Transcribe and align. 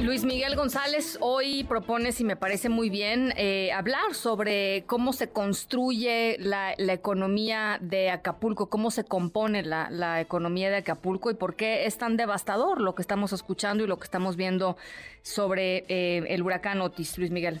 Luis 0.00 0.24
Miguel 0.24 0.54
González, 0.54 1.18
hoy 1.20 1.64
propones, 1.64 2.20
y 2.20 2.24
me 2.24 2.36
parece 2.36 2.68
muy 2.68 2.88
bien, 2.88 3.32
eh, 3.36 3.72
hablar 3.72 4.14
sobre 4.14 4.84
cómo 4.86 5.12
se 5.12 5.30
construye 5.30 6.36
la, 6.38 6.72
economía 6.78 7.78
de 7.80 8.10
Acapulco, 8.10 8.70
cómo 8.70 8.92
se 8.92 9.04
compone 9.04 9.64
la, 9.64 10.20
economía 10.20 10.70
de 10.70 10.76
Acapulco 10.76 11.30
y 11.32 11.34
por 11.34 11.56
qué 11.56 11.86
es 11.86 11.98
tan 11.98 12.16
devastador 12.16 12.80
lo 12.80 12.94
que 12.94 13.02
estamos 13.02 13.32
escuchando 13.32 13.82
y 13.82 13.88
lo 13.88 13.96
que 13.96 14.04
estamos 14.04 14.36
viendo 14.36 14.76
sobre 15.22 15.84
eh, 15.88 16.22
el 16.28 16.42
huracán 16.42 16.80
Otis, 16.80 17.18
Luis 17.18 17.32
Miguel. 17.32 17.58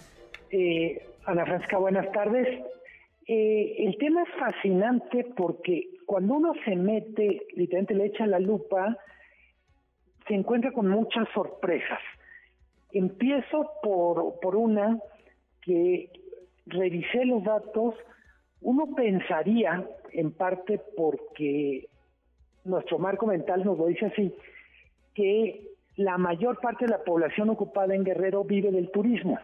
Ana 1.26 1.44
Francisca, 1.44 1.76
buenas 1.76 2.10
tardes. 2.12 2.46
el 3.26 3.96
tema 3.98 4.22
es 4.22 4.28
fascinante 4.38 5.26
porque 5.36 5.88
cuando 6.06 6.34
uno 6.34 6.52
se 6.64 6.76
mete, 6.76 7.46
literalmente 7.56 7.94
le 7.94 8.06
echa 8.06 8.26
la 8.26 8.38
lupa, 8.38 8.96
se 10.28 10.34
encuentra 10.34 10.70
con 10.70 10.88
muchas 10.88 11.28
sorpresas. 11.34 12.00
Empiezo 12.92 13.70
por, 13.82 14.40
por 14.40 14.56
una 14.56 14.98
que 15.60 16.10
revisé 16.66 17.24
los 17.24 17.44
datos, 17.44 17.94
uno 18.60 18.94
pensaría, 18.94 19.86
en 20.12 20.32
parte 20.32 20.80
porque 20.96 21.88
nuestro 22.64 22.98
marco 22.98 23.26
mental 23.26 23.64
nos 23.64 23.78
lo 23.78 23.86
dice 23.86 24.06
así, 24.06 24.34
que 25.14 25.68
la 25.96 26.16
mayor 26.16 26.60
parte 26.60 26.86
de 26.86 26.92
la 26.92 27.04
población 27.04 27.50
ocupada 27.50 27.94
en 27.94 28.04
Guerrero 28.04 28.44
vive 28.44 28.70
del 28.70 28.90
turismo. 28.90 29.38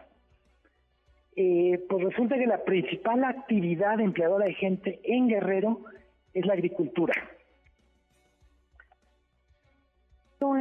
Eh, 1.35 1.83
pues 1.89 2.03
resulta 2.03 2.37
que 2.37 2.47
la 2.47 2.63
principal 2.63 3.23
actividad 3.25 3.99
empleadora 3.99 4.45
de 4.45 4.53
gente 4.53 5.01
en 5.03 5.27
Guerrero 5.27 5.81
es 6.33 6.45
la 6.45 6.53
agricultura. 6.53 7.13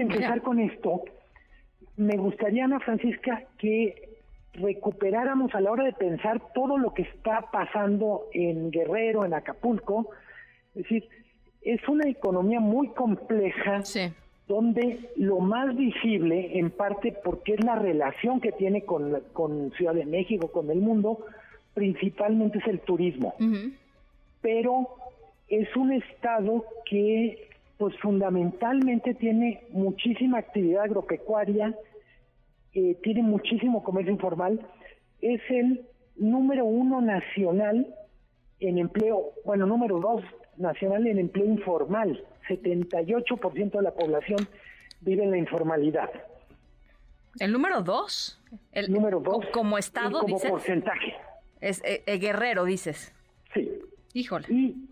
Empezar 0.00 0.40
con 0.42 0.58
esto, 0.60 1.04
me 1.96 2.16
gustaría, 2.16 2.64
Ana 2.64 2.80
Francisca, 2.80 3.42
que 3.58 4.08
recuperáramos 4.54 5.54
a 5.54 5.60
la 5.60 5.70
hora 5.70 5.84
de 5.84 5.92
pensar 5.92 6.40
todo 6.54 6.78
lo 6.78 6.94
que 6.94 7.02
está 7.02 7.50
pasando 7.52 8.26
en 8.32 8.70
Guerrero, 8.70 9.24
en 9.24 9.34
Acapulco. 9.34 10.10
Es 10.74 10.82
decir, 10.82 11.08
es 11.62 11.86
una 11.88 12.08
economía 12.08 12.60
muy 12.60 12.88
compleja, 12.88 13.82
donde 14.46 15.10
lo 15.16 15.38
más 15.38 15.74
visible, 15.76 16.58
en 16.58 16.70
parte 16.70 17.14
porque 17.24 17.54
es 17.54 17.64
la 17.64 17.76
relación 17.76 18.40
que 18.40 18.52
tiene 18.52 18.84
con, 18.84 19.20
con 19.32 19.72
Ciudad 19.72 19.94
de 19.94 20.04
México, 20.04 20.48
con 20.48 20.70
el 20.70 20.78
mundo, 20.78 21.24
principalmente 21.72 22.58
es 22.58 22.66
el 22.66 22.80
turismo. 22.80 23.34
Pero 24.42 24.88
es 25.48 25.74
un 25.74 25.92
estado 25.92 26.64
que 26.84 27.48
pues 27.78 27.96
fundamentalmente 27.98 29.14
tiene 29.14 29.66
muchísima 29.70 30.38
actividad 30.38 30.84
agropecuaria, 30.84 31.76
eh, 32.72 32.96
tiene 33.02 33.22
muchísimo 33.22 33.82
comercio 33.82 34.12
informal, 34.12 34.60
es 35.20 35.40
el 35.48 35.86
número 36.16 36.64
uno 36.64 37.00
nacional 37.00 37.94
en 38.60 38.78
empleo, 38.78 39.32
bueno, 39.44 39.66
número 39.66 39.98
dos 39.98 40.22
nacional 40.56 41.06
en 41.06 41.18
empleo 41.18 41.46
informal, 41.46 42.24
78% 42.48 43.70
de 43.70 43.82
la 43.82 43.92
población 43.92 44.38
vive 45.00 45.24
en 45.24 45.32
la 45.32 45.38
informalidad. 45.38 46.10
¿El 47.40 47.52
número 47.52 47.82
dos? 47.82 48.40
El 48.70 48.92
número 48.92 49.18
dos. 49.18 49.44
¿Como 49.52 49.76
estado, 49.76 50.20
Como 50.20 50.38
porcentaje. 50.38 51.14
Es 51.60 51.82
eh, 51.84 52.04
eh, 52.06 52.18
guerrero, 52.18 52.64
dices. 52.64 53.12
Sí. 53.52 53.68
Híjole. 54.12 54.46
Y, 54.48 54.88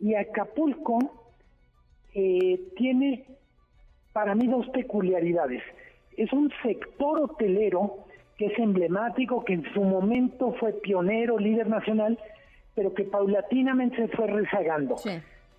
y 0.00 0.14
Acapulco 0.14 1.23
eh, 2.14 2.60
tiene 2.76 3.24
para 4.12 4.34
mí 4.34 4.46
dos 4.46 4.68
peculiaridades. 4.68 5.62
Es 6.16 6.32
un 6.32 6.52
sector 6.62 7.20
hotelero 7.20 8.04
que 8.38 8.46
es 8.46 8.58
emblemático, 8.58 9.44
que 9.44 9.54
en 9.54 9.64
su 9.72 9.82
momento 9.82 10.52
fue 10.58 10.72
pionero, 10.72 11.38
líder 11.38 11.68
nacional, 11.68 12.18
pero 12.74 12.94
que 12.94 13.04
paulatinamente 13.04 13.96
se 13.96 14.08
fue 14.08 14.26
rezagando. 14.26 14.96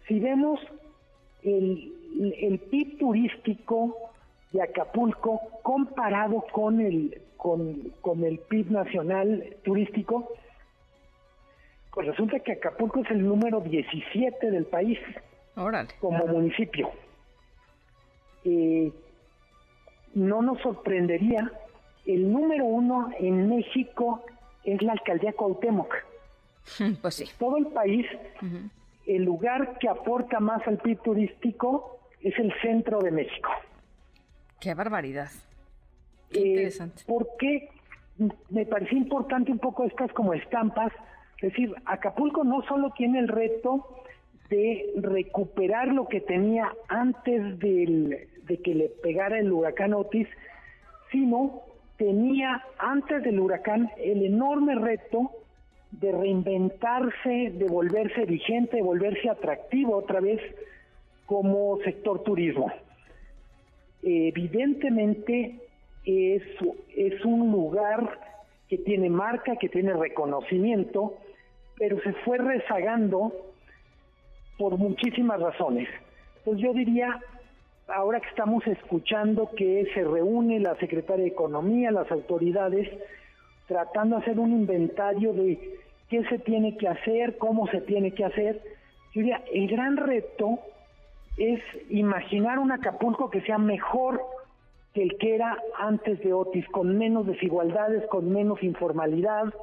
Si 0.07 0.19
vemos 0.19 0.59
el, 1.43 1.93
el 2.39 2.59
PIB 2.59 2.97
turístico 2.97 3.97
de 4.51 4.61
Acapulco 4.61 5.41
comparado 5.61 6.45
con 6.51 6.79
el, 6.79 7.21
con, 7.37 7.91
con 8.01 8.23
el 8.23 8.39
PIB 8.39 8.71
nacional 8.71 9.55
turístico, 9.63 10.31
pues 11.93 12.07
resulta 12.07 12.39
que 12.39 12.53
Acapulco 12.53 13.01
es 13.01 13.11
el 13.11 13.25
número 13.25 13.61
17 13.61 14.51
del 14.51 14.65
país 14.65 14.99
como 15.99 16.27
municipio. 16.27 16.91
Eh, 18.43 18.91
no 20.13 20.41
nos 20.41 20.61
sorprendería, 20.61 21.51
el 22.05 22.31
número 22.31 22.65
uno 22.65 23.09
en 23.19 23.49
México 23.49 24.23
es 24.63 24.81
la 24.81 24.93
alcaldía 24.93 25.33
Cuauhtémoc. 25.33 25.93
Pues 27.01 27.15
sí. 27.15 27.25
Todo 27.37 27.57
el 27.57 27.67
país, 27.67 28.07
el 29.05 29.23
lugar 29.23 29.77
que 29.77 29.87
aporta 29.87 30.39
más 30.39 30.65
al 30.67 30.77
PIB 30.77 30.99
turístico 31.03 31.99
es 32.21 32.37
el 32.39 32.51
centro 32.61 32.99
de 33.01 33.11
México. 33.11 33.51
Qué 34.59 34.73
barbaridad. 34.73 35.29
Qué 36.31 36.39
eh, 36.39 36.47
interesante. 36.47 37.03
Porque 37.05 37.69
me 38.49 38.65
parecía 38.65 38.97
importante 38.97 39.51
un 39.51 39.59
poco 39.59 39.83
estas 39.83 40.11
como 40.13 40.33
estampas, 40.33 40.91
es 41.37 41.51
decir, 41.51 41.75
Acapulco 41.85 42.43
no 42.43 42.63
solo 42.63 42.91
tiene 42.97 43.19
el 43.19 43.27
reto 43.27 44.03
de 44.49 44.91
recuperar 44.97 45.87
lo 45.87 46.07
que 46.07 46.21
tenía 46.21 46.71
antes 46.87 47.59
de 47.59 48.27
que 48.63 48.75
le 48.75 48.89
pegara 49.01 49.39
el 49.39 49.51
huracán 49.51 49.93
Otis, 49.93 50.27
sino 51.11 51.61
tenía 51.97 52.63
antes 52.77 53.23
del 53.23 53.39
huracán 53.39 53.89
el 53.97 54.23
enorme 54.23 54.75
reto 54.75 55.31
de 55.91 56.11
reinventarse, 56.11 57.51
de 57.53 57.67
volverse 57.67 58.25
vigente, 58.25 58.77
de 58.77 58.83
volverse 58.83 59.29
atractivo 59.29 59.95
otra 59.95 60.19
vez 60.19 60.41
como 61.25 61.77
sector 61.83 62.23
turismo. 62.23 62.71
Evidentemente 64.03 65.55
es, 66.05 66.43
es 66.95 67.25
un 67.25 67.51
lugar 67.51 68.19
que 68.69 68.77
tiene 68.79 69.09
marca, 69.09 69.55
que 69.55 69.69
tiene 69.69 69.93
reconocimiento, 69.93 71.15
pero 71.77 71.99
se 72.01 72.13
fue 72.25 72.37
rezagando 72.37 73.33
por 74.57 74.77
muchísimas 74.77 75.39
razones. 75.39 75.87
Entonces 76.37 76.63
yo 76.63 76.73
diría, 76.73 77.19
ahora 77.87 78.19
que 78.19 78.29
estamos 78.29 78.65
escuchando 78.67 79.49
que 79.55 79.87
se 79.93 80.03
reúne 80.03 80.59
la 80.59 80.75
Secretaria 80.77 81.25
de 81.25 81.31
Economía, 81.31 81.91
las 81.91 82.11
autoridades, 82.11 82.89
tratando 83.67 84.17
de 84.17 84.21
hacer 84.21 84.39
un 84.39 84.51
inventario 84.51 85.33
de 85.33 85.77
qué 86.09 86.23
se 86.25 86.39
tiene 86.39 86.77
que 86.77 86.87
hacer, 86.87 87.37
cómo 87.37 87.67
se 87.67 87.81
tiene 87.81 88.11
que 88.11 88.25
hacer, 88.25 88.61
yo 89.13 89.21
diría, 89.21 89.41
el 89.51 89.67
gran 89.67 89.97
reto 89.97 90.59
es 91.37 91.61
imaginar 91.89 92.59
un 92.59 92.71
Acapulco 92.71 93.29
que 93.29 93.41
sea 93.41 93.57
mejor 93.57 94.21
que 94.93 95.03
el 95.03 95.17
que 95.17 95.35
era 95.35 95.57
antes 95.77 96.19
de 96.19 96.33
Otis, 96.33 96.65
con 96.69 96.97
menos 96.97 97.25
desigualdades, 97.27 98.05
con 98.07 98.31
menos 98.31 98.63
informalidad, 98.63 99.53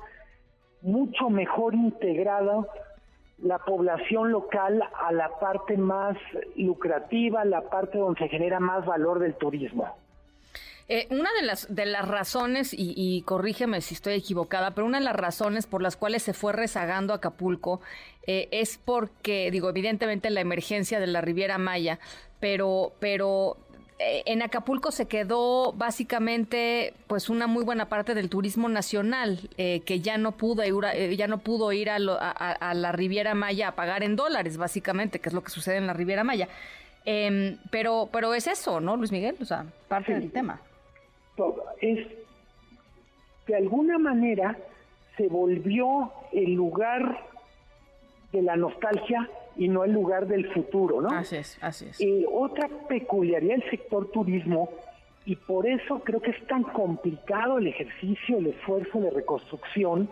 mucho 0.83 1.31
mejor 1.31 1.75
integrado 1.75 2.69
la 3.43 3.59
población 3.59 4.31
local 4.31 4.83
a 5.01 5.13
la 5.13 5.39
parte 5.39 5.77
más 5.77 6.17
lucrativa, 6.57 7.45
la 7.45 7.62
parte 7.62 7.99
donde 7.99 8.21
se 8.21 8.29
genera 8.29 8.61
más 8.61 8.87
valor 8.87 9.19
del 9.19 9.35
turismo. 9.35 9.97
Eh, 10.89 11.06
una 11.11 11.31
de 11.41 11.47
las, 11.47 11.75
de 11.75 11.87
las 11.87 12.06
razones, 12.06 12.75
y, 12.77 13.23
corrígeme 13.23 13.81
si 13.81 13.94
estoy 13.94 14.15
equivocada, 14.15 14.73
pero 14.73 14.87
una 14.87 14.99
de 14.99 15.05
las 15.05 15.17
razones 15.17 15.67
por 15.67 15.81
las 15.81 15.97
cuales 15.97 16.23
se 16.23 16.35
fue 16.35 16.53
rezagando 16.53 17.15
Acapulco 17.15 17.81
eh, 18.27 18.49
es 18.50 18.79
porque, 18.85 19.50
digo, 19.50 19.71
evidentemente 19.71 20.29
la 20.31 20.41
emergencia 20.41 21.00
de 21.00 21.06
la 21.06 21.21
Riviera 21.21 21.59
Maya, 21.59 21.99
pero, 22.41 22.93
pero 22.99 23.56
en 24.26 24.43
Acapulco 24.43 24.90
se 24.90 25.06
quedó 25.06 25.72
básicamente 25.72 26.94
pues 27.06 27.28
una 27.28 27.46
muy 27.46 27.64
buena 27.64 27.88
parte 27.88 28.14
del 28.14 28.31
turismo 28.31 28.69
nacional 28.69 29.50
eh, 29.58 29.81
que 29.84 30.00
ya 30.00 30.19
no 30.19 30.32
pudo 30.32 30.64
ir, 30.64 30.75
eh, 30.94 31.16
ya 31.16 31.28
no 31.28 31.38
pudo 31.38 31.72
ir 31.72 31.90
a, 31.90 31.99
la 31.99 32.93
Riviera 32.93 33.34
Maya 33.34 33.69
a 33.69 33.75
pagar 33.75 34.02
en 34.02 34.16
dólares 34.16 34.56
básicamente 34.56 35.19
que 35.19 35.28
es 35.28 35.34
lo 35.34 35.43
que 35.43 35.50
sucede 35.50 35.76
en 35.76 35.87
la 35.87 35.93
Riviera 35.93 36.25
Maya. 36.25 36.49
Em, 37.04 37.58
pero 37.70 38.08
pero 38.12 38.32
es 38.32 38.46
eso 38.46 38.81
no 38.81 38.96
Luis 38.96 39.10
Miguel 39.12 39.37
o 39.40 39.44
sea 39.44 39.66
parte 39.88 40.14
del 40.14 40.31
tema. 40.31 40.60
Es 41.81 42.06
de 43.46 43.56
alguna 43.56 43.99
manera 43.99 44.56
se 45.16 45.28
volvió 45.28 46.12
el 46.32 46.54
lugar 46.54 47.25
de 48.32 48.43
la 48.43 48.56
nostalgia 48.56 49.28
y 49.56 49.69
no 49.69 49.84
el 49.84 49.93
lugar 49.93 50.26
del 50.26 50.50
futuro, 50.52 51.00
¿no? 51.00 51.10
Así 51.10 51.37
es, 51.37 51.58
así 51.60 51.87
es. 51.87 52.00
Eh, 52.00 52.25
otra 52.31 52.69
peculiaridad 52.88 53.56
del 53.56 53.70
sector 53.70 54.10
turismo, 54.10 54.70
y 55.25 55.37
por 55.37 55.66
eso 55.66 56.00
creo 56.00 56.20
que 56.20 56.32
es 56.32 56.46
tan 56.46 56.64
complicado 56.64 57.58
el 57.58 57.69
ejercicio, 57.69 58.38
el 58.38 58.49
esfuerzo 58.49 59.00
de 59.00 59.10
reconstrucción, 59.10 60.08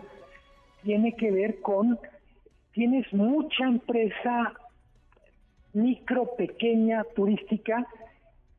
tiene 0.83 1.15
que 1.15 1.31
ver 1.31 1.59
con, 1.61 1.99
tienes 2.71 3.11
mucha 3.13 3.65
empresa 3.65 4.53
micro, 5.73 6.35
pequeña, 6.35 7.03
turística, 7.15 7.87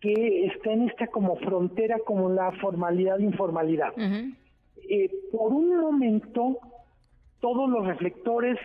que 0.00 0.46
está 0.46 0.72
en 0.72 0.88
esta 0.88 1.06
como 1.06 1.36
frontera, 1.36 1.98
como 2.04 2.30
la 2.30 2.52
formalidad 2.52 3.20
e 3.20 3.24
informalidad. 3.24 3.92
Eh, 3.96 5.10
por 5.30 5.52
un 5.52 5.80
momento, 5.80 6.58
todos 7.40 7.70
los 7.70 7.86
reflectores 7.86 8.58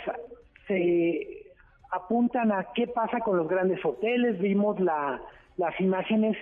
se 0.68 1.47
apuntan 1.92 2.52
a 2.52 2.68
qué 2.74 2.88
pasa 2.88 3.20
con 3.20 3.38
los 3.38 3.48
grandes 3.48 3.84
hoteles. 3.84 4.40
Vimos 4.40 4.80
la, 4.80 5.22
las 5.58 5.80
imágenes 5.80 6.38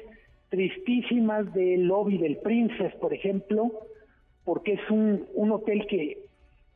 tristísimas 0.50 1.54
del 1.54 1.88
lobby 1.88 2.18
del 2.18 2.38
Princess, 2.38 2.94
por 2.96 3.14
ejemplo, 3.14 3.72
porque 4.44 4.74
es 4.74 4.90
un, 4.90 5.28
un 5.34 5.52
hotel 5.52 5.86
que 5.88 6.26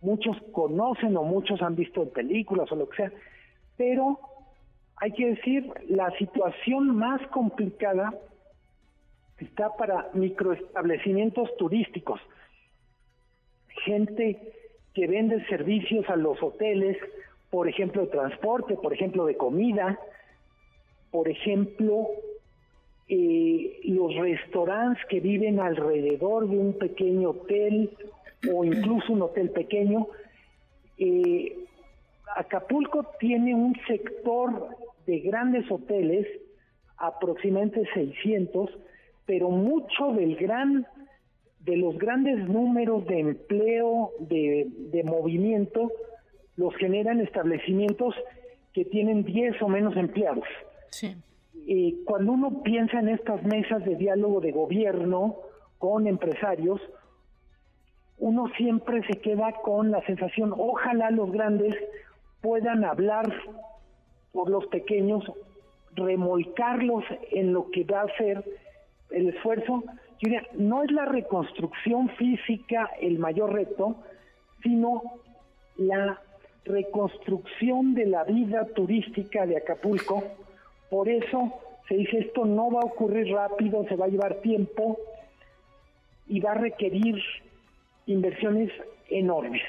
muchos 0.01 0.37
conocen 0.51 1.15
o 1.17 1.23
muchos 1.23 1.61
han 1.61 1.75
visto 1.75 2.03
en 2.03 2.09
películas 2.09 2.71
o 2.71 2.75
lo 2.75 2.89
que 2.89 2.97
sea, 2.97 3.11
pero 3.77 4.19
hay 4.97 5.11
que 5.11 5.27
decir, 5.27 5.71
la 5.87 6.11
situación 6.17 6.95
más 6.95 7.25
complicada 7.27 8.13
está 9.37 9.75
para 9.77 10.09
microestablecimientos 10.13 11.55
turísticos, 11.57 12.19
gente 13.85 14.53
que 14.93 15.07
vende 15.07 15.45
servicios 15.47 16.09
a 16.09 16.17
los 16.17 16.41
hoteles, 16.43 16.97
por 17.49 17.67
ejemplo, 17.67 18.01
de 18.01 18.07
transporte, 18.07 18.75
por 18.75 18.93
ejemplo, 18.93 19.25
de 19.25 19.35
comida, 19.35 19.99
por 21.11 21.27
ejemplo, 21.27 22.09
eh, 23.07 23.79
los 23.85 24.15
restaurantes 24.15 25.03
que 25.07 25.19
viven 25.19 25.59
alrededor 25.59 26.47
de 26.47 26.57
un 26.57 26.73
pequeño 26.73 27.31
hotel 27.31 27.89
o 28.53 28.63
incluso 28.63 29.13
un 29.13 29.23
hotel 29.23 29.49
pequeño. 29.49 30.07
Eh, 30.97 31.57
Acapulco 32.35 33.07
tiene 33.19 33.55
un 33.55 33.75
sector 33.87 34.67
de 35.07 35.19
grandes 35.21 35.69
hoteles, 35.71 36.27
aproximadamente 36.97 37.83
600, 37.93 38.69
pero 39.25 39.49
mucho 39.49 40.13
del 40.13 40.35
gran 40.35 40.85
de 41.61 41.75
los 41.75 41.97
grandes 41.97 42.47
números 42.47 43.05
de 43.05 43.19
empleo, 43.19 44.11
de, 44.19 44.67
de 44.91 45.03
movimiento, 45.03 45.91
los 46.59 46.75
generan 46.75 47.21
establecimientos 47.21 48.13
que 48.73 48.83
tienen 48.83 49.23
10 49.23 49.61
o 49.61 49.69
menos 49.69 49.95
empleados. 49.95 50.43
Sí. 50.89 51.15
Eh, 51.65 51.95
cuando 52.05 52.33
uno 52.33 52.63
piensa 52.63 52.99
en 52.99 53.07
estas 53.07 53.41
mesas 53.43 53.85
de 53.85 53.95
diálogo 53.95 54.41
de 54.41 54.51
gobierno 54.51 55.37
con 55.77 56.05
empresarios, 56.05 56.81
uno 58.17 58.49
siempre 58.57 59.01
se 59.07 59.21
queda 59.21 59.53
con 59.63 59.89
la 59.89 60.05
sensación, 60.05 60.53
ojalá 60.55 61.11
los 61.11 61.31
grandes 61.31 61.73
puedan 62.41 62.83
hablar 62.83 63.33
por 64.33 64.49
los 64.49 64.67
pequeños, 64.67 65.23
remolcarlos 65.95 67.05
en 67.31 67.53
lo 67.53 67.71
que 67.71 67.85
va 67.85 68.01
a 68.01 68.17
ser 68.17 68.43
el 69.11 69.29
esfuerzo. 69.29 69.83
Yo 69.85 70.29
diría, 70.29 70.43
no 70.55 70.83
es 70.83 70.91
la 70.91 71.05
reconstrucción 71.05 72.09
física 72.17 72.89
el 72.99 73.17
mayor 73.17 73.53
reto, 73.53 73.95
sino 74.61 75.01
la 75.77 76.19
reconstrucción 76.69 77.93
de 77.93 78.05
la 78.05 78.23
vida 78.23 78.65
turística 78.75 79.45
de 79.45 79.57
Acapulco. 79.57 80.23
Por 80.89 81.09
eso 81.09 81.53
se 81.87 81.95
dice 81.95 82.19
esto 82.19 82.45
no 82.45 82.71
va 82.71 82.81
a 82.81 82.85
ocurrir 82.85 83.33
rápido, 83.33 83.85
se 83.89 83.95
va 83.95 84.05
a 84.05 84.09
llevar 84.09 84.35
tiempo 84.35 84.97
y 86.27 86.39
va 86.39 86.51
a 86.51 86.55
requerir 86.55 87.21
inversiones 88.09 88.71
enormes. 89.09 89.61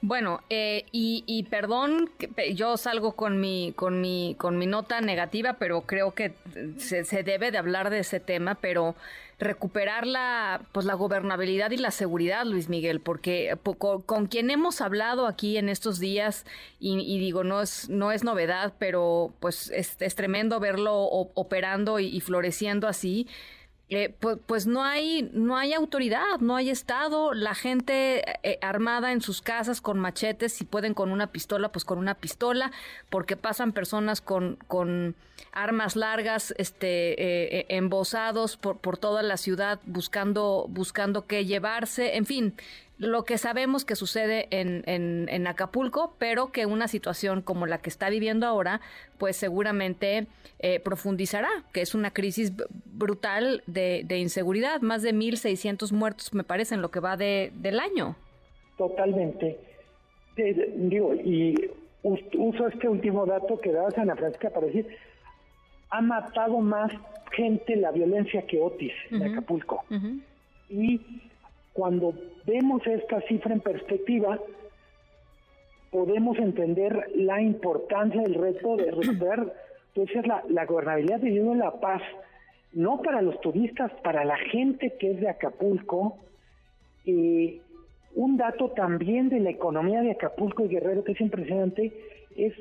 Bueno, 0.00 0.40
eh, 0.50 0.84
y, 0.92 1.46
perdón, 1.50 2.10
yo 2.54 2.76
salgo 2.76 3.12
con 3.12 3.40
mi, 3.40 3.72
con 3.74 4.00
mi, 4.00 4.36
con 4.38 4.58
mi 4.58 4.66
nota 4.66 5.00
negativa, 5.00 5.54
pero 5.54 5.82
creo 5.82 6.12
que 6.12 6.32
se, 6.76 7.04
se, 7.04 7.22
debe 7.22 7.50
de 7.50 7.58
hablar 7.58 7.90
de 7.90 8.00
ese 8.00 8.20
tema, 8.20 8.56
pero 8.56 8.94
recuperar 9.38 10.06
la, 10.06 10.62
pues 10.72 10.86
la 10.86 10.94
gobernabilidad 10.94 11.70
y 11.70 11.76
la 11.76 11.90
seguridad, 11.90 12.44
Luis 12.44 12.68
Miguel, 12.68 13.00
porque 13.00 13.56
con, 13.78 14.26
quien 14.26 14.50
hemos 14.50 14.80
hablado 14.80 15.26
aquí 15.26 15.56
en 15.56 15.68
estos 15.68 15.98
días, 15.98 16.44
y, 16.78 17.18
digo, 17.18 17.44
no 17.44 17.62
es, 17.62 17.88
no 17.88 18.12
es 18.12 18.24
novedad, 18.24 18.74
pero 18.78 19.32
pues 19.40 19.70
es, 19.70 19.96
es 20.00 20.14
tremendo 20.14 20.60
verlo 20.60 20.94
operando 20.94 21.98
y 21.98 22.20
floreciendo 22.20 22.88
así. 22.88 23.26
Eh, 23.94 24.14
pues, 24.20 24.38
pues, 24.46 24.66
no 24.66 24.82
hay 24.84 25.28
no 25.34 25.58
hay 25.58 25.74
autoridad, 25.74 26.40
no 26.40 26.56
hay 26.56 26.70
estado, 26.70 27.34
la 27.34 27.54
gente 27.54 28.24
eh, 28.42 28.58
armada 28.62 29.12
en 29.12 29.20
sus 29.20 29.42
casas 29.42 29.82
con 29.82 29.98
machetes, 29.98 30.54
si 30.54 30.64
pueden 30.64 30.94
con 30.94 31.12
una 31.12 31.26
pistola, 31.26 31.72
pues 31.72 31.84
con 31.84 31.98
una 31.98 32.14
pistola, 32.14 32.72
porque 33.10 33.36
pasan 33.36 33.72
personas 33.72 34.22
con, 34.22 34.56
con 34.66 35.14
armas 35.52 35.94
largas, 35.94 36.54
este, 36.56 37.58
eh, 37.58 37.66
embosados 37.68 38.56
por, 38.56 38.78
por 38.78 38.96
toda 38.96 39.22
la 39.22 39.36
ciudad 39.36 39.78
buscando 39.84 40.64
buscando 40.70 41.26
qué 41.26 41.44
llevarse, 41.44 42.16
en 42.16 42.24
fin, 42.24 42.54
lo 43.02 43.24
que 43.24 43.36
sabemos 43.36 43.84
que 43.84 43.96
sucede 43.96 44.46
en, 44.50 44.84
en, 44.86 45.46
Acapulco, 45.46 46.14
pero 46.18 46.52
que 46.52 46.66
una 46.66 46.86
situación 46.88 47.42
como 47.42 47.66
la 47.66 47.78
que 47.78 47.90
está 47.90 48.08
viviendo 48.08 48.46
ahora, 48.46 48.80
pues 49.18 49.36
seguramente 49.36 50.26
eh, 50.60 50.78
profundizará, 50.80 51.48
que 51.72 51.80
es 51.82 51.94
una 51.94 52.12
crisis 52.12 52.52
brutal 52.84 53.62
de, 53.66 54.06
inseguridad, 54.16 54.80
más 54.80 55.02
de 55.02 55.12
1.600 55.12 55.92
muertos 55.92 56.32
me 56.32 56.44
parece 56.44 56.76
en 56.76 56.82
lo 56.82 56.90
que 56.90 57.00
va 57.00 57.16
de, 57.16 57.52
del 57.56 57.80
año. 57.80 58.16
Totalmente. 58.78 59.58
digo, 60.36 61.14
y 61.14 61.70
uso 62.02 62.68
este 62.68 62.88
último 62.88 63.26
dato 63.26 63.60
que 63.60 63.72
da 63.72 63.88
Ana 63.96 64.16
Francisca 64.16 64.50
para 64.50 64.66
decir, 64.66 64.86
ha 65.90 66.00
matado 66.00 66.60
más 66.60 66.92
gente 67.32 67.76
la 67.76 67.90
violencia 67.90 68.42
que 68.46 68.60
Otis 68.60 68.92
en 69.10 69.22
Acapulco. 69.24 69.84
Y 70.70 71.00
cuando 71.72 72.14
vemos 72.46 72.86
esta 72.86 73.20
cifra 73.22 73.54
en 73.54 73.60
perspectiva, 73.60 74.38
podemos 75.90 76.38
entender 76.38 77.10
la 77.14 77.40
importancia 77.40 78.22
del 78.22 78.34
reto 78.34 78.76
de 78.76 78.90
recuperar 78.90 79.52
entonces 79.94 80.26
la, 80.26 80.42
la 80.48 80.64
gobernabilidad 80.64 81.22
en 81.22 81.58
la 81.58 81.72
paz, 81.72 82.00
no 82.72 83.02
para 83.02 83.20
los 83.20 83.38
turistas, 83.42 83.92
para 84.02 84.24
la 84.24 84.38
gente 84.38 84.94
que 84.98 85.10
es 85.10 85.20
de 85.20 85.28
Acapulco. 85.28 86.16
Eh, 87.04 87.60
un 88.14 88.36
dato 88.36 88.70
también 88.70 89.28
de 89.28 89.40
la 89.40 89.50
economía 89.50 90.00
de 90.00 90.12
Acapulco 90.12 90.64
y 90.64 90.68
Guerrero 90.68 91.04
que 91.04 91.12
es 91.12 91.20
impresionante 91.20 91.92
es 92.36 92.54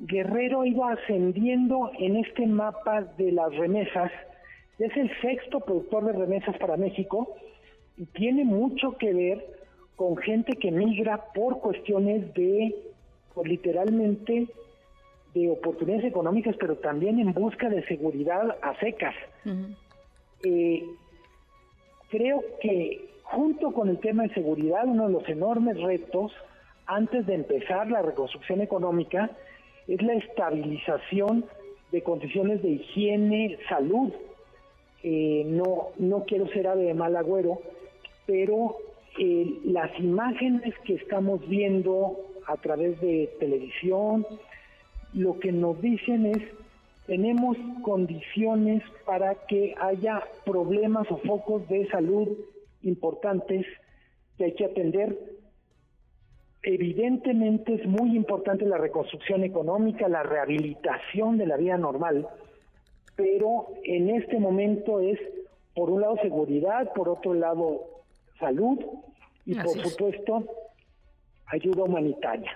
Guerrero 0.00 0.64
iba 0.64 0.92
ascendiendo 0.92 1.92
en 1.98 2.16
este 2.16 2.46
mapa 2.46 3.02
de 3.16 3.30
las 3.30 3.54
remesas, 3.56 4.10
es 4.78 4.96
el 4.96 5.10
sexto 5.20 5.60
productor 5.60 6.06
de 6.06 6.12
remesas 6.12 6.56
para 6.58 6.76
México 6.76 7.36
y 7.96 8.06
tiene 8.06 8.44
mucho 8.44 8.96
que 8.96 9.12
ver 9.12 9.46
con 9.96 10.16
gente 10.16 10.56
que 10.56 10.70
migra 10.70 11.32
por 11.34 11.60
cuestiones 11.60 12.32
de, 12.34 12.74
pues, 13.34 13.48
literalmente, 13.48 14.48
de 15.34 15.50
oportunidades 15.50 16.04
económicas, 16.04 16.56
pero 16.58 16.76
también 16.76 17.18
en 17.18 17.32
busca 17.32 17.68
de 17.68 17.84
seguridad 17.86 18.56
a 18.60 18.78
secas. 18.80 19.14
Eh, 20.44 20.84
creo 22.10 22.42
que 22.60 23.08
junto 23.22 23.72
con 23.72 23.88
el 23.88 23.98
tema 23.98 24.24
de 24.24 24.34
seguridad, 24.34 24.82
uno 24.84 25.06
de 25.06 25.12
los 25.12 25.28
enormes 25.28 25.80
retos 25.80 26.32
antes 26.86 27.26
de 27.26 27.34
empezar 27.34 27.90
la 27.90 28.02
reconstrucción 28.02 28.60
económica 28.60 29.30
es 29.88 30.02
la 30.02 30.14
estabilización 30.14 31.46
de 31.90 32.02
condiciones 32.02 32.62
de 32.62 32.70
higiene, 32.70 33.58
salud. 33.68 34.12
Eh, 35.02 35.44
no, 35.46 35.88
no 35.98 36.24
quiero 36.24 36.46
ser 36.48 36.66
ave 36.66 36.84
de 36.84 36.94
mal 36.94 37.16
agüero, 37.16 37.60
pero 38.32 38.78
eh, 39.18 39.60
las 39.64 39.90
imágenes 40.00 40.72
que 40.86 40.94
estamos 40.94 41.46
viendo 41.46 42.16
a 42.46 42.56
través 42.56 42.98
de 43.02 43.30
televisión, 43.38 44.26
lo 45.12 45.38
que 45.38 45.52
nos 45.52 45.78
dicen 45.82 46.24
es, 46.24 46.38
tenemos 47.06 47.58
condiciones 47.82 48.82
para 49.04 49.34
que 49.46 49.74
haya 49.78 50.22
problemas 50.46 51.10
o 51.10 51.18
focos 51.18 51.68
de 51.68 51.86
salud 51.90 52.26
importantes 52.84 53.66
que 54.38 54.44
hay 54.44 54.54
que 54.54 54.64
atender. 54.64 55.18
Evidentemente 56.62 57.74
es 57.74 57.86
muy 57.86 58.16
importante 58.16 58.64
la 58.64 58.78
reconstrucción 58.78 59.44
económica, 59.44 60.08
la 60.08 60.22
rehabilitación 60.22 61.36
de 61.36 61.46
la 61.46 61.58
vida 61.58 61.76
normal, 61.76 62.28
pero 63.14 63.66
en 63.84 64.08
este 64.08 64.38
momento 64.38 65.00
es, 65.00 65.18
por 65.74 65.90
un 65.90 66.00
lado, 66.00 66.16
seguridad, 66.22 66.94
por 66.94 67.10
otro 67.10 67.34
lado, 67.34 67.91
salud 68.42 68.78
y 69.46 69.54
por 69.54 69.78
supuesto 69.78 70.44
ayuda 71.46 71.84
humanitaria. 71.84 72.50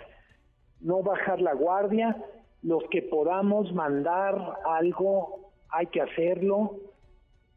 No 0.80 1.02
bajar 1.02 1.40
la 1.40 1.54
guardia 1.54 2.16
los 2.62 2.82
que 2.90 3.02
podamos 3.02 3.72
mandar 3.72 4.58
algo, 4.66 5.52
hay 5.68 5.86
que 5.86 6.00
hacerlo. 6.00 6.76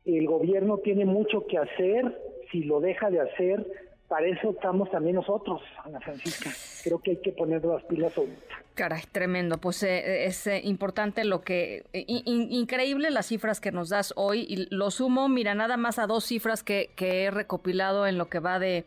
El 0.06 0.28
gobierno 0.28 0.78
tiene 0.78 1.06
mucho 1.06 1.48
que 1.48 1.58
hacer, 1.58 2.22
si 2.52 2.64
lo 2.64 2.80
deja 2.80 3.10
de 3.10 3.22
hacer, 3.22 3.66
para 4.10 4.28
eso 4.28 4.50
estamos 4.50 4.92
también 4.92 5.16
nosotros, 5.16 5.62
Ana 5.86 6.02
Francisca. 6.02 6.50
Creo 6.84 7.00
que 7.00 7.12
hay 7.12 7.18
que 7.18 7.32
poner 7.32 7.64
las 7.64 7.84
pilas 7.84 8.18
ahorita. 8.18 8.56
Caray, 8.74 9.04
tremendo. 9.12 9.60
Pues 9.60 9.84
eh, 9.84 10.26
es 10.26 10.48
eh, 10.48 10.62
importante 10.64 11.24
lo 11.24 11.42
que... 11.42 11.86
increíble 11.94 13.12
las 13.12 13.28
cifras 13.28 13.62
que 13.62 13.72
nos 13.72 13.90
das 13.90 14.14
hoy. 14.16 14.46
Y 14.50 14.74
lo 14.74 14.92
sumo, 14.92 15.30
mira, 15.30 15.54
nada 15.54 15.78
más 15.78 16.00
a 16.00 16.08
dos 16.08 16.26
cifras 16.26 16.64
que, 16.64 16.90
que 16.96 17.24
he 17.24 17.32
recopilado 17.32 18.08
en 18.08 18.18
lo 18.18 18.30
que 18.30 18.40
va 18.40 18.60
de 18.60 18.84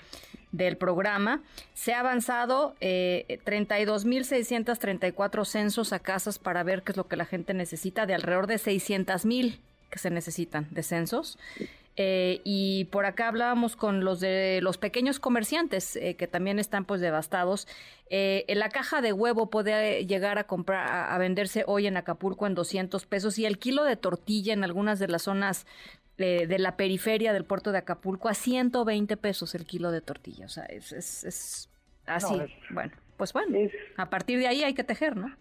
del 0.52 0.76
programa. 0.76 1.42
Se 1.72 1.94
ha 1.94 2.00
avanzado 2.00 2.74
eh, 2.80 3.40
32.634 3.44 5.44
censos 5.46 5.94
a 5.94 5.98
casas 5.98 6.38
para 6.38 6.62
ver 6.62 6.82
qué 6.82 6.92
es 6.92 6.98
lo 6.98 7.08
que 7.08 7.16
la 7.16 7.24
gente 7.24 7.54
necesita, 7.54 8.06
de 8.06 8.14
alrededor 8.14 8.46
de 8.46 8.56
600.000 8.56 9.58
que 9.90 9.98
se 9.98 10.10
necesitan 10.10 10.68
de 10.70 10.82
censos. 10.82 11.38
Eh, 11.96 12.40
y 12.44 12.86
por 12.86 13.04
acá 13.04 13.28
hablábamos 13.28 13.76
con 13.76 14.02
los 14.02 14.18
de 14.18 14.60
los 14.62 14.78
pequeños 14.78 15.20
comerciantes 15.20 15.96
eh, 15.96 16.16
que 16.16 16.26
también 16.26 16.58
están 16.58 16.84
pues 16.86 17.00
devastados. 17.00 17.68
Eh, 18.08 18.44
la 18.48 18.70
caja 18.70 19.02
de 19.02 19.12
huevo 19.12 19.50
puede 19.50 20.06
llegar 20.06 20.38
a 20.38 20.44
comprar 20.44 21.12
a, 21.12 21.18
venderse 21.18 21.64
hoy 21.66 21.86
en 21.86 21.96
Acapulco 21.98 22.46
en 22.46 22.54
200 22.54 23.04
pesos 23.06 23.38
y 23.38 23.44
el 23.44 23.58
kilo 23.58 23.84
de 23.84 23.96
tortilla 23.96 24.54
en 24.54 24.64
algunas 24.64 24.98
de 24.98 25.08
las 25.08 25.22
zonas 25.22 25.66
de 26.18 26.58
la 26.60 26.76
periferia 26.76 27.32
del 27.32 27.44
puerto 27.44 27.72
de 27.72 27.78
Acapulco 27.78 28.28
a 28.28 28.34
120 28.34 29.16
pesos 29.16 29.56
el 29.56 29.64
kilo 29.66 29.90
de 29.90 30.00
tortilla. 30.00 30.44
O 30.46 30.48
sea, 30.48 30.64
es, 30.66 30.92
es, 30.92 31.68
así. 32.06 32.36
bueno, 32.70 32.92
pues 33.16 33.32
bueno, 33.32 33.58
a 33.96 34.08
partir 34.08 34.38
de 34.38 34.46
ahí 34.46 34.62
hay 34.62 34.72
que 34.72 34.84
tejer, 34.84 35.16
¿no? 35.16 35.34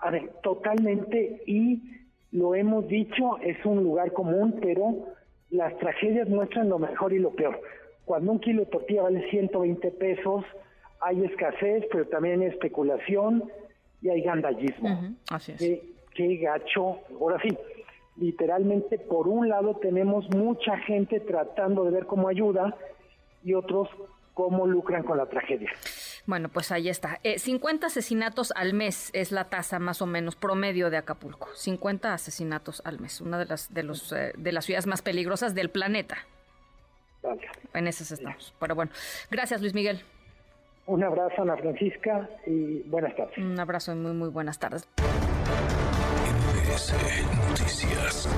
A 0.00 0.10
ver, 0.10 0.28
totalmente. 0.42 1.42
Y 1.46 1.80
lo 2.30 2.54
hemos 2.54 2.86
dicho, 2.88 3.38
es 3.38 3.64
un 3.64 3.82
lugar 3.84 4.12
común, 4.12 4.58
pero 4.60 5.14
las 5.52 5.76
tragedias 5.78 6.28
muestran 6.28 6.68
lo 6.68 6.78
mejor 6.78 7.12
y 7.12 7.18
lo 7.18 7.30
peor. 7.30 7.60
Cuando 8.04 8.32
un 8.32 8.40
kilo 8.40 8.64
de 8.64 8.70
tortilla 8.70 9.02
vale 9.02 9.30
120 9.30 9.90
pesos, 9.92 10.44
hay 11.00 11.24
escasez, 11.24 11.84
pero 11.92 12.06
también 12.06 12.40
hay 12.40 12.48
especulación 12.48 13.44
y 14.00 14.08
hay 14.08 14.22
gandallismo. 14.22 15.14
así 15.30 15.52
es. 15.52 15.80
Qué, 16.14 16.36
gacho. 16.36 16.98
Ahora 17.20 17.38
sí, 17.40 17.56
literalmente 18.16 18.98
por 18.98 19.28
un 19.28 19.48
lado 19.48 19.76
tenemos 19.76 20.28
mucha 20.34 20.76
gente 20.78 21.20
tratando 21.20 21.84
de 21.84 21.90
ver 21.90 22.06
cómo 22.06 22.28
ayuda 22.28 22.76
y 23.44 23.54
otros 23.54 23.88
cómo 24.34 24.66
lucran 24.66 25.02
con 25.02 25.18
la 25.18 25.26
tragedia. 25.26 25.70
Bueno, 26.26 26.48
pues 26.48 26.70
ahí 26.70 26.88
está. 26.88 27.20
50 27.36 27.84
eh, 27.84 27.88
asesinatos 27.88 28.52
al 28.54 28.74
mes 28.74 29.10
es 29.12 29.32
la 29.32 29.44
tasa 29.44 29.78
más 29.78 30.02
o 30.02 30.06
menos 30.06 30.36
promedio 30.36 30.88
de 30.88 30.96
Acapulco. 30.96 31.48
50 31.54 32.14
asesinatos 32.14 32.80
al 32.84 33.00
mes, 33.00 33.20
una 33.20 33.38
de 33.38 33.46
las 33.46 33.74
de 33.74 33.82
los 33.82 34.12
eh, 34.12 34.32
de 34.36 34.52
las 34.52 34.64
ciudades 34.64 34.86
más 34.86 35.02
peligrosas 35.02 35.54
del 35.54 35.70
planeta. 35.70 36.18
En 37.74 37.86
esas 37.86 38.12
estamos. 38.12 38.54
Pero 38.58 38.74
bueno, 38.74 38.92
gracias 39.30 39.60
Luis 39.60 39.74
Miguel. 39.74 40.02
Un 40.86 41.02
abrazo 41.02 41.42
Ana 41.42 41.56
Francisca 41.56 42.28
y 42.46 42.80
buenas 42.82 43.16
tardes. 43.16 43.38
Un 43.38 43.58
abrazo 43.58 43.92
y 43.92 43.96
muy 43.96 44.12
muy 44.12 44.28
buenas 44.28 44.58
tardes. 44.58 44.88
Noticias. 47.50 48.28